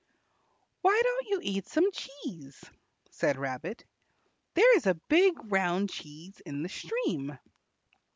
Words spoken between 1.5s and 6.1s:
some cheese?" said Rabbit; "there is a big round